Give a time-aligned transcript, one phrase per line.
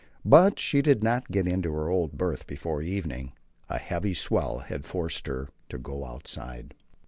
[0.25, 3.33] But she did not get into her old berth before evening.
[3.69, 6.73] A heavy swell had forced her to go outside.